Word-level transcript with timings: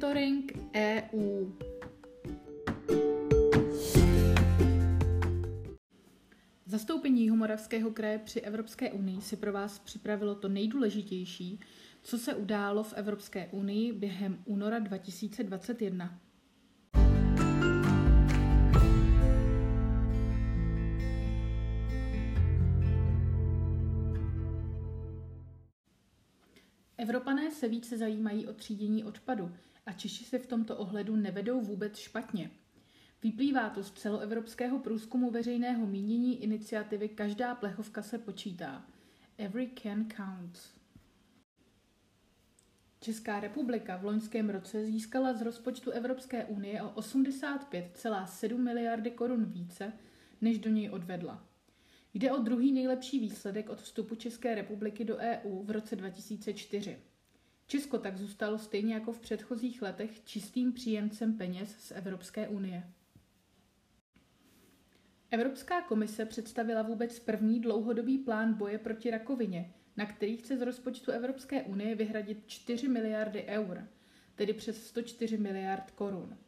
Monitoring 0.00 0.52
EU. 0.74 1.52
Zastoupení 6.66 7.22
Jihomoravského 7.22 7.90
kraje 7.90 8.18
při 8.18 8.40
Evropské 8.40 8.92
unii 8.92 9.20
si 9.20 9.36
pro 9.36 9.52
vás 9.52 9.78
připravilo 9.78 10.34
to 10.34 10.48
nejdůležitější, 10.48 11.60
co 12.02 12.18
se 12.18 12.34
událo 12.34 12.82
v 12.84 12.92
Evropské 12.92 13.48
unii 13.52 13.92
během 13.92 14.42
února 14.44 14.78
2021. 14.78 16.20
Evropané 27.00 27.50
se 27.50 27.68
více 27.68 27.98
zajímají 27.98 28.46
o 28.46 28.52
třídění 28.52 29.04
odpadu 29.04 29.54
a 29.86 29.92
Češi 29.92 30.24
se 30.24 30.38
v 30.38 30.46
tomto 30.46 30.76
ohledu 30.76 31.16
nevedou 31.16 31.60
vůbec 31.60 31.96
špatně. 31.96 32.50
Vyplývá 33.22 33.70
to 33.70 33.82
z 33.82 33.90
celoevropského 33.90 34.78
průzkumu 34.78 35.30
veřejného 35.30 35.86
mínění 35.86 36.42
iniciativy 36.42 37.08
Každá 37.08 37.54
plechovka 37.54 38.02
se 38.02 38.18
počítá. 38.18 38.86
Every 39.38 39.70
can 39.82 40.08
counts. 40.16 40.74
Česká 43.00 43.40
republika 43.40 43.96
v 43.96 44.04
loňském 44.04 44.50
roce 44.50 44.84
získala 44.84 45.32
z 45.32 45.42
rozpočtu 45.42 45.90
Evropské 45.90 46.44
unie 46.44 46.82
o 46.82 47.00
85,7 47.00 48.58
miliardy 48.58 49.10
korun 49.10 49.44
více, 49.44 49.92
než 50.40 50.58
do 50.58 50.70
něj 50.70 50.90
odvedla. 50.90 51.46
Jde 52.14 52.32
o 52.32 52.38
druhý 52.38 52.72
nejlepší 52.72 53.18
výsledek 53.18 53.68
od 53.68 53.80
vstupu 53.80 54.14
České 54.14 54.54
republiky 54.54 55.04
do 55.04 55.16
EU 55.16 55.62
v 55.62 55.70
roce 55.70 55.96
2004. 55.96 56.98
Česko 57.66 57.98
tak 57.98 58.16
zůstalo 58.16 58.58
stejně 58.58 58.94
jako 58.94 59.12
v 59.12 59.20
předchozích 59.20 59.82
letech 59.82 60.24
čistým 60.24 60.72
příjemcem 60.72 61.38
peněz 61.38 61.76
z 61.78 61.90
Evropské 61.90 62.48
unie. 62.48 62.92
Evropská 65.30 65.82
komise 65.82 66.26
představila 66.26 66.82
vůbec 66.82 67.18
první 67.18 67.60
dlouhodobý 67.60 68.18
plán 68.18 68.54
boje 68.54 68.78
proti 68.78 69.10
rakovině, 69.10 69.74
na 69.96 70.06
který 70.06 70.36
chce 70.36 70.56
z 70.56 70.60
rozpočtu 70.60 71.10
Evropské 71.10 71.62
unie 71.62 71.94
vyhradit 71.94 72.42
4 72.46 72.88
miliardy 72.88 73.44
eur, 73.44 73.88
tedy 74.34 74.52
přes 74.52 74.86
104 74.86 75.38
miliard 75.38 75.90
korun. 75.90 76.38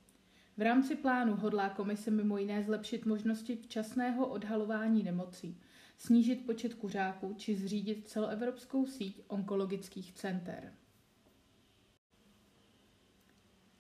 V 0.57 0.63
rámci 0.63 0.97
plánu 0.97 1.37
hodlá 1.37 1.69
komise 1.69 2.11
mimo 2.11 2.39
jiné 2.39 2.63
zlepšit 2.63 3.07
možnosti 3.07 3.57
včasného 3.57 4.27
odhalování 4.27 5.03
nemocí, 5.03 5.61
snížit 5.97 6.47
počet 6.47 6.75
kuřáků 6.75 7.35
či 7.39 7.57
zřídit 7.57 8.09
celoevropskou 8.09 8.87
síť 8.87 9.23
onkologických 9.29 10.13
center. 10.13 10.73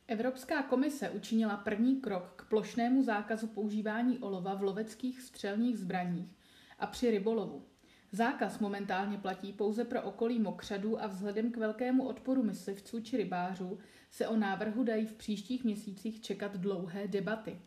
Evropská 0.06 0.62
komise 0.62 1.10
učinila 1.10 1.56
první 1.56 2.00
krok 2.00 2.32
k 2.36 2.48
plošnému 2.48 3.02
zákazu 3.02 3.46
používání 3.46 4.18
olova 4.18 4.54
v 4.54 4.62
loveckých 4.62 5.22
střelních 5.22 5.78
zbraních 5.78 6.36
a 6.78 6.86
při 6.86 7.10
rybolovu. 7.10 7.66
Zákaz 8.12 8.58
momentálně 8.58 9.18
platí 9.18 9.52
pouze 9.52 9.84
pro 9.84 10.02
okolí 10.02 10.38
mokřadů 10.38 11.02
a 11.02 11.06
vzhledem 11.06 11.52
k 11.52 11.56
velkému 11.56 12.04
odporu 12.04 12.42
myslivců 12.42 13.00
či 13.00 13.16
rybářů 13.16 13.78
se 14.12 14.28
o 14.28 14.36
návrhu 14.36 14.84
dají 14.84 15.06
v 15.06 15.12
příštích 15.12 15.64
měsících 15.64 16.20
čekat 16.20 16.56
dlouhé 16.56 17.08
debaty. 17.08 17.60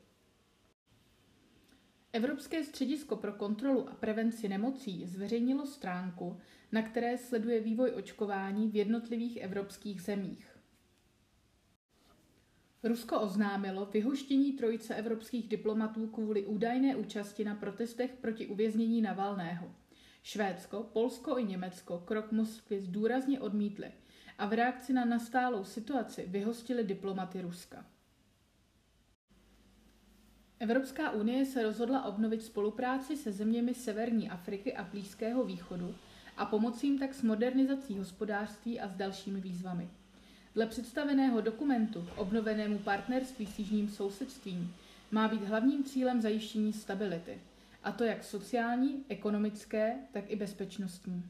Evropské 2.13 2.63
středisko 2.63 3.15
pro 3.15 3.33
kontrolu 3.33 3.89
a 3.89 3.95
prevenci 3.95 4.49
nemocí 4.49 5.05
zveřejnilo 5.05 5.65
stránku, 5.65 6.37
na 6.71 6.81
které 6.81 7.17
sleduje 7.17 7.59
vývoj 7.59 7.91
očkování 7.91 8.69
v 8.69 8.75
jednotlivých 8.75 9.37
evropských 9.37 10.01
zemích. 10.01 10.57
Rusko 12.83 13.21
oznámilo 13.21 13.85
vyhoštění 13.85 14.53
trojice 14.53 14.95
evropských 14.95 15.47
diplomatů 15.47 16.07
kvůli 16.07 16.45
údajné 16.45 16.95
účasti 16.95 17.43
na 17.43 17.55
protestech 17.55 18.13
proti 18.21 18.47
uvěznění 18.47 19.01
Navalného. 19.01 19.75
Švédsko, 20.23 20.89
Polsko 20.93 21.37
i 21.37 21.43
Německo 21.43 21.99
krok 21.99 22.31
Moskvy 22.31 22.81
zdůrazně 22.81 23.39
odmítly 23.39 23.91
a 24.37 24.45
v 24.45 24.53
reakci 24.53 24.93
na 24.93 25.05
nastálou 25.05 25.63
situaci 25.63 26.25
vyhostili 26.27 26.83
diplomaty 26.83 27.41
Ruska. 27.41 27.85
Evropská 30.59 31.11
unie 31.11 31.45
se 31.45 31.63
rozhodla 31.63 32.05
obnovit 32.05 32.43
spolupráci 32.43 33.17
se 33.17 33.31
zeměmi 33.31 33.73
Severní 33.73 34.29
Afriky 34.29 34.75
a 34.75 34.83
Blízkého 34.83 35.43
východu 35.45 35.95
a 36.37 36.45
pomoci 36.45 36.87
jim 36.87 36.99
tak 36.99 37.13
s 37.13 37.21
modernizací 37.21 37.97
hospodářství 37.97 38.79
a 38.79 38.87
s 38.87 38.95
dalšími 38.95 39.41
výzvami. 39.41 39.89
Dle 40.55 40.65
představeného 40.65 41.41
dokumentu 41.41 42.01
k 42.01 42.17
obnovenému 42.17 42.79
partnerství 42.79 43.45
s 43.45 43.59
jižním 43.59 43.89
sousedstvím 43.89 44.73
má 45.11 45.27
být 45.27 45.43
hlavním 45.43 45.83
cílem 45.83 46.21
zajištění 46.21 46.73
stability, 46.73 47.41
a 47.83 47.91
to 47.91 48.03
jak 48.03 48.23
sociální, 48.23 49.05
ekonomické, 49.09 49.95
tak 50.11 50.23
i 50.27 50.35
bezpečnostní. 50.35 51.23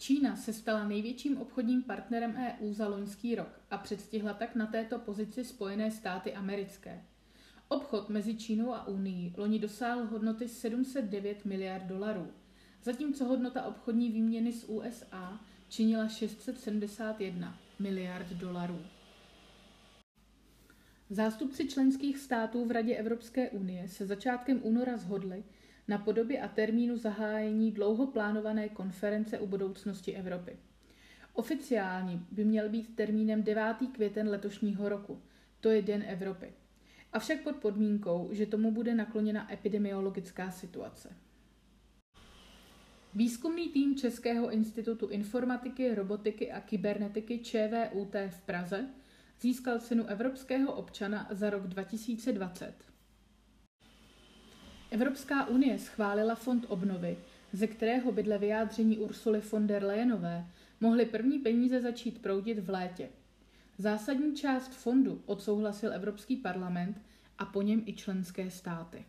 Čína 0.00 0.36
se 0.36 0.52
stala 0.52 0.88
největším 0.88 1.38
obchodním 1.38 1.82
partnerem 1.82 2.36
EU 2.36 2.72
za 2.72 2.88
loňský 2.88 3.34
rok 3.34 3.60
a 3.70 3.78
předstihla 3.78 4.34
tak 4.34 4.54
na 4.54 4.66
této 4.66 4.98
pozici 4.98 5.44
Spojené 5.44 5.90
státy 5.90 6.34
americké. 6.34 7.04
Obchod 7.68 8.08
mezi 8.08 8.36
Čínou 8.36 8.74
a 8.74 8.86
Unii 8.86 9.34
loni 9.36 9.58
dosáhl 9.58 10.06
hodnoty 10.06 10.48
709 10.48 11.44
miliard 11.44 11.84
dolarů, 11.84 12.32
zatímco 12.82 13.24
hodnota 13.24 13.62
obchodní 13.62 14.10
výměny 14.10 14.52
s 14.52 14.68
USA 14.68 15.40
činila 15.68 16.08
671 16.08 17.58
miliard 17.78 18.28
dolarů. 18.28 18.80
Zástupci 21.10 21.68
členských 21.68 22.18
států 22.18 22.64
v 22.64 22.70
Radě 22.70 22.96
Evropské 22.96 23.50
unie 23.50 23.88
se 23.88 24.06
začátkem 24.06 24.60
února 24.62 24.96
zhodli 24.96 25.44
na 25.90 25.98
podobě 25.98 26.40
a 26.40 26.48
termínu 26.48 26.96
zahájení 26.96 27.72
dlouho 27.72 28.06
plánované 28.06 28.68
konference 28.68 29.38
o 29.38 29.46
budoucnosti 29.46 30.16
Evropy. 30.16 30.56
Oficiální 31.32 32.26
by 32.30 32.44
měl 32.44 32.68
být 32.68 32.96
termínem 32.96 33.42
9. 33.42 33.64
květen 33.92 34.28
letošního 34.28 34.88
roku, 34.88 35.22
to 35.60 35.68
je 35.68 35.82
Den 35.82 36.04
Evropy. 36.06 36.52
Avšak 37.12 37.40
pod 37.40 37.56
podmínkou, 37.56 38.28
že 38.32 38.46
tomu 38.46 38.70
bude 38.70 38.94
nakloněna 38.94 39.52
epidemiologická 39.52 40.50
situace. 40.50 41.12
Výzkumný 43.14 43.68
tým 43.68 43.96
Českého 43.96 44.50
institutu 44.50 45.06
informatiky, 45.06 45.94
robotiky 45.94 46.52
a 46.52 46.60
kybernetiky 46.60 47.38
ČVUT 47.38 48.14
v 48.30 48.40
Praze 48.46 48.88
získal 49.40 49.78
cenu 49.78 50.06
Evropského 50.06 50.72
občana 50.72 51.28
za 51.30 51.50
rok 51.50 51.66
2020. 51.66 52.89
Evropská 54.90 55.46
unie 55.46 55.78
schválila 55.78 56.34
fond 56.34 56.66
obnovy, 56.68 57.16
ze 57.52 57.66
kterého 57.66 58.12
bydle 58.12 58.38
vyjádření 58.38 58.98
Ursuly 58.98 59.40
von 59.40 59.66
der 59.66 59.84
Leyenové 59.84 60.46
mohly 60.80 61.06
první 61.06 61.38
peníze 61.38 61.80
začít 61.80 62.22
proudit 62.22 62.58
v 62.58 62.70
létě. 62.70 63.08
Zásadní 63.78 64.36
část 64.36 64.74
fondu 64.74 65.22
odsouhlasil 65.26 65.92
Evropský 65.92 66.36
parlament 66.36 67.02
a 67.38 67.44
po 67.44 67.62
něm 67.62 67.82
i 67.86 67.92
členské 67.92 68.50
státy. 68.50 69.04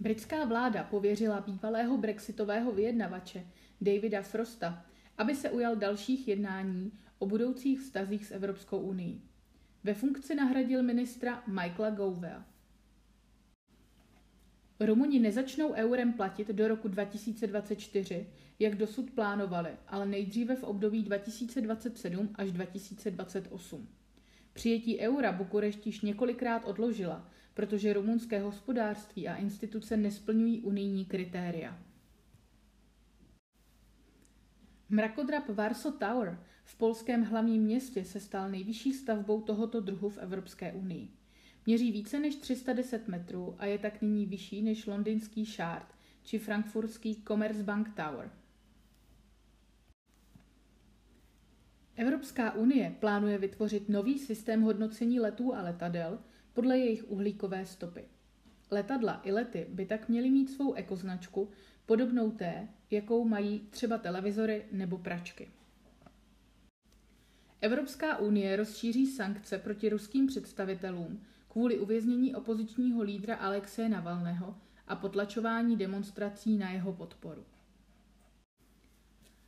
Britská 0.00 0.44
vláda 0.44 0.84
pověřila 0.84 1.40
bývalého 1.40 1.98
brexitového 1.98 2.72
vyjednavače 2.72 3.46
Davida 3.80 4.22
Frosta, 4.22 4.84
aby 5.18 5.34
se 5.34 5.50
ujal 5.50 5.76
dalších 5.76 6.28
jednání 6.28 6.92
o 7.18 7.26
budoucích 7.26 7.80
vztazích 7.80 8.26
s 8.26 8.30
Evropskou 8.30 8.78
unii. 8.78 9.20
Ve 9.84 9.94
funkci 9.94 10.34
nahradil 10.34 10.82
ministra 10.82 11.42
Michaela 11.46 11.90
Govea. 11.90 12.51
Rumuni 14.80 15.18
nezačnou 15.18 15.72
eurem 15.72 16.12
platit 16.12 16.48
do 16.48 16.68
roku 16.68 16.88
2024, 16.88 18.26
jak 18.58 18.74
dosud 18.74 19.10
plánovali, 19.10 19.70
ale 19.88 20.06
nejdříve 20.06 20.56
v 20.56 20.62
období 20.62 21.02
2027 21.02 22.30
až 22.34 22.52
2028. 22.52 23.88
Přijetí 24.52 24.98
eura 24.98 25.32
Bukurešť 25.32 25.86
již 25.86 26.00
několikrát 26.00 26.64
odložila, 26.64 27.28
protože 27.54 27.92
rumunské 27.92 28.40
hospodářství 28.40 29.28
a 29.28 29.36
instituce 29.36 29.96
nesplňují 29.96 30.60
unijní 30.60 31.04
kritéria. 31.04 31.78
Mrakodrap 34.88 35.48
Varso 35.48 35.92
Tower 35.92 36.38
v 36.64 36.78
polském 36.78 37.22
hlavním 37.24 37.62
městě 37.62 38.04
se 38.04 38.20
stal 38.20 38.50
nejvyšší 38.50 38.92
stavbou 38.92 39.40
tohoto 39.40 39.80
druhu 39.80 40.08
v 40.08 40.18
Evropské 40.18 40.72
unii. 40.72 41.08
Měří 41.66 41.92
více 41.92 42.20
než 42.20 42.36
310 42.36 43.08
metrů 43.08 43.56
a 43.58 43.66
je 43.66 43.78
tak 43.78 44.02
nyní 44.02 44.26
vyšší 44.26 44.62
než 44.62 44.86
londýnský 44.86 45.44
Shard 45.44 45.86
či 46.22 46.38
frankfurtský 46.38 47.22
Commerzbank 47.28 47.88
Tower. 47.94 48.30
Evropská 51.96 52.52
unie 52.52 52.96
plánuje 53.00 53.38
vytvořit 53.38 53.88
nový 53.88 54.18
systém 54.18 54.62
hodnocení 54.62 55.20
letů 55.20 55.54
a 55.54 55.62
letadel 55.62 56.18
podle 56.52 56.78
jejich 56.78 57.10
uhlíkové 57.10 57.66
stopy. 57.66 58.04
Letadla 58.70 59.20
i 59.24 59.32
lety 59.32 59.66
by 59.68 59.86
tak 59.86 60.08
měly 60.08 60.30
mít 60.30 60.50
svou 60.50 60.72
ekoznačku, 60.72 61.48
podobnou 61.86 62.30
té, 62.30 62.68
jakou 62.90 63.24
mají 63.24 63.60
třeba 63.70 63.98
televizory 63.98 64.64
nebo 64.72 64.98
pračky. 64.98 65.50
Evropská 67.60 68.16
unie 68.16 68.56
rozšíří 68.56 69.06
sankce 69.06 69.58
proti 69.58 69.88
ruským 69.88 70.26
představitelům 70.26 71.20
kvůli 71.52 71.78
uvěznění 71.78 72.34
opozičního 72.34 73.02
lídra 73.02 73.36
Alexeje 73.36 73.88
Navalného 73.88 74.54
a 74.88 74.96
potlačování 74.96 75.76
demonstrací 75.76 76.58
na 76.58 76.70
jeho 76.70 76.92
podporu. 76.92 77.44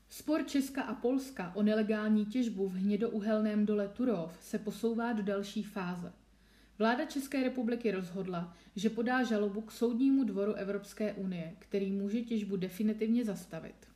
Spor 0.09 0.47
Česka 0.47 0.83
a 0.83 0.95
Polska 0.95 1.53
o 1.55 1.63
nelegální 1.63 2.27
těžbu 2.27 2.69
v 2.69 2.75
hnědouhelném 2.75 3.67
dole 3.67 3.89
Turov 3.89 4.37
se 4.41 4.59
posouvá 4.59 5.13
do 5.13 5.23
další 5.23 5.63
fáze. 5.63 6.13
Vláda 6.79 7.05
České 7.05 7.43
republiky 7.43 7.91
rozhodla, 7.91 8.57
že 8.77 8.91
podá 8.91 9.23
žalobu 9.23 9.61
k 9.61 9.73
Soudnímu 9.73 10.25
dvoru 10.25 10.53
Evropské 10.53 11.13
unie, 11.13 11.57
který 11.59 11.93
může 11.93 12.21
těžbu 12.21 12.57
definitivně 12.57 13.25
zastavit. 13.25 13.87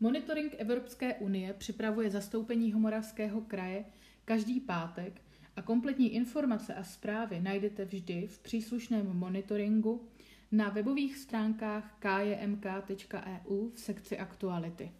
Monitoring 0.00 0.54
Evropské 0.58 1.14
unie 1.14 1.54
připravuje 1.54 2.10
zastoupení 2.10 2.72
Homoravského 2.72 3.40
kraje 3.40 3.84
každý 4.24 4.60
pátek 4.60 5.22
a 5.60 5.62
kompletní 5.62 6.14
informace 6.14 6.74
a 6.74 6.84
zprávy 6.84 7.40
najdete 7.40 7.84
vždy 7.84 8.26
v 8.26 8.38
příslušném 8.38 9.16
monitoringu 9.16 10.08
na 10.52 10.68
webových 10.68 11.16
stránkách 11.16 11.98
kjmk.eu 11.98 13.70
v 13.70 13.80
sekci 13.80 14.18
aktuality. 14.18 14.92